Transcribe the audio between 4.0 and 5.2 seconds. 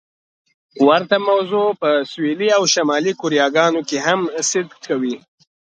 هم صدق کوي.